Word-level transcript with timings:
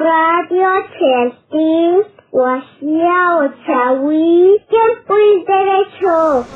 Radio 0.00 0.66
Chelsea, 0.98 2.08
Guasia 2.32 3.36
Ochawi, 3.36 4.56
tiempo 4.70 5.14
y 5.18 5.44
derecho. 5.44 6.46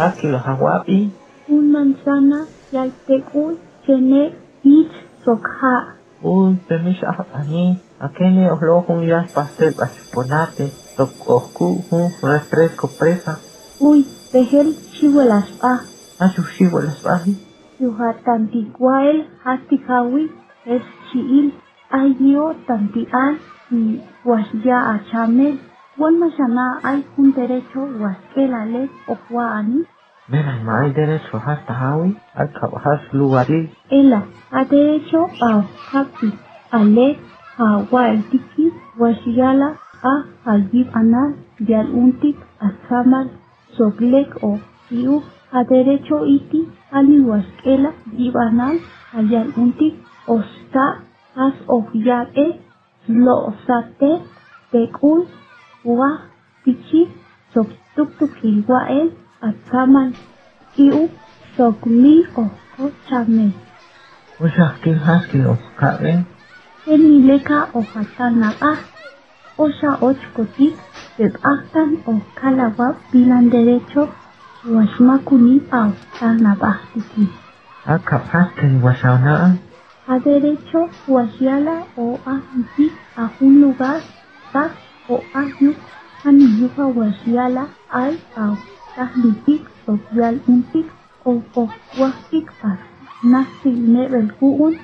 Aquí 0.00 0.26
los 0.26 0.44
aguapi, 0.44 1.12
un 1.46 1.70
manzana, 1.70 2.48
yalteul, 2.72 3.56
chene, 3.86 4.34
ich, 4.64 4.90
sokha. 5.24 5.94
un 6.22 6.58
pemish 6.68 7.04
ahani, 7.04 7.80
aquele 8.00 8.50
ojo 8.50 9.00
yas 9.02 9.30
pastel 9.32 9.74
basiponate, 9.78 10.72
tocoscu, 11.04 11.84
un 11.90 12.12
refresco 12.22 12.88
presa, 12.98 13.38
Uy, 13.80 14.04
behel 14.32 14.76
chihuelas 14.92 15.48
pa. 15.60 15.80
asushi 16.18 16.64
las 16.64 17.02
baji, 17.02 17.32
Yuha 17.80 18.12
tantiguael, 18.24 19.26
hastikawi, 19.44 20.30
es 20.66 20.82
chiil, 21.10 21.54
ayo 21.90 22.54
tantial, 22.66 23.38
y 23.70 24.02
wasya 24.24 24.76
achamel. 24.94 25.58
Wan 25.96 26.18
masana 26.18 26.78
hay 26.82 27.04
un 27.16 27.32
derecho 27.32 27.80
waskelale 28.00 28.90
o 29.08 29.16
huani. 29.28 29.84
menos 30.28 30.62
no 30.62 30.76
hay 30.76 30.92
derecho 30.92 31.38
hasta 31.44 31.72
hawi, 31.72 32.16
al 32.34 32.52
trabajar 32.52 33.00
lugarí, 33.12 33.72
Ela, 33.90 34.24
a 34.50 34.64
derecho 34.64 35.26
a 35.42 35.64
hapi, 35.92 36.32
ale, 36.70 37.18
a 37.58 37.78
wael 37.90 38.22
tiki, 38.30 38.70
wasyala, 38.98 39.78
a 40.02 40.24
halib 40.44 40.88
anal, 40.94 41.34
dial 41.60 41.88
untik, 42.02 42.36
asamal, 42.60 43.28
soglek 43.76 44.42
o 44.42 44.58
iu, 44.90 45.22
a 45.52 45.64
derecho 45.64 46.24
iti, 46.26 46.60
ali 46.92 47.18
waskela, 47.20 47.92
dib 48.16 48.36
anal, 48.36 48.76
alial 49.12 49.48
untik, 49.56 49.94
osta, 50.26 50.86
as 51.36 51.54
of 51.68 51.86
yae, 51.94 52.46
lo 53.08 53.52
sate, 53.66 54.12
tekul, 54.72 55.26
wa, 55.84 56.10
pichi, 56.64 57.08
sok 57.52 57.68
tuk 57.94 58.10
tuk 58.18 58.32
hilwael, 58.42 59.10
asamal, 59.42 60.12
iu, 60.78 61.08
sokli 61.56 62.16
o 62.36 62.48
kochamel. 62.76 63.52
Ushakil 64.40 64.98
haskil 65.06 65.46
of 65.52 65.60
kaben, 65.76 66.24
Enileka 66.86 67.68
o 67.74 67.82
Osha 69.58 69.90
Ochkotik, 70.00 70.74
Beb'ahtan 71.18 71.90
o 72.06 72.20
Kalawab 72.34 72.96
bilan 73.12 73.50
derecho, 73.50 74.08
Washmakuni 74.64 75.60
au 75.72 75.92
Tanabahiki. 76.18 77.26
akap 77.84 78.24
haskil 78.32 78.80
wasaunaan, 78.82 79.58
A 80.08 80.18
derecho, 80.20 80.88
Washiala 81.06 81.86
o 81.96 82.18
Ahiti 82.26 82.86
a 83.16 83.30
un 83.40 83.60
lugar, 83.60 84.00
Tak 84.52 84.72
o 85.08 85.16
Ayu, 85.34 85.74
Aniyuha 86.24 86.84
Washiala 86.98 87.64
al 87.90 88.14
au 88.36 88.56
Tahlitik 88.96 89.62
Sofial 89.86 90.40
Untik 90.48 90.86
o 91.24 91.42
o 91.54 91.68
Wahtik 91.98 92.48
as 92.62 92.78
Nasi 93.22 93.70
Nebel 93.70 94.28
Kuun 94.40 94.74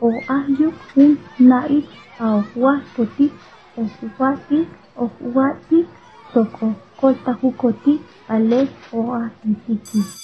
o 0.00 0.08
Ayu 0.28 0.72
un 0.96 1.18
Naich 1.38 1.90
au 2.18 2.44
Waskotik 2.56 3.32
o 3.76 3.82
Watik 4.18 4.68
o 4.96 5.04
Watik 5.34 5.86
Soko 6.32 6.74
Kolta 7.00 7.32
Hukotik 7.40 8.00
Ale 8.28 8.68
o 8.92 10.21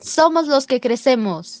somos 0.00 0.46
los 0.48 0.66
que 0.66 0.80
crecemos. 0.80 1.58